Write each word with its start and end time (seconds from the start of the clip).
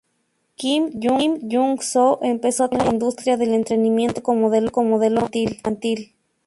Kim 0.55 0.95
Hyun-soo 0.99 2.17
empezó 2.23 2.63
a 2.63 2.69
trabajar 2.69 2.87
en 2.87 2.87
la 2.99 3.03
industria 3.05 3.37
del 3.37 3.53
entretenimiento 3.53 4.23
como 4.23 4.49
modelo 4.49 4.71
infantil. 5.31 6.15